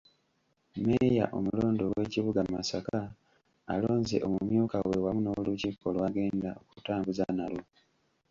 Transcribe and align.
Mmeeya 0.77 1.25
omulonde 1.37 1.83
ow'ekibuga 1.89 2.41
Masaka, 2.53 2.99
alonze 3.73 4.17
omumyuka 4.27 4.77
we 4.87 4.95
wamu 5.03 5.21
n’olukiiko 5.23 5.85
lwagenda 5.95 6.49
okutambuza 6.61 7.25
nalwo. 7.37 7.63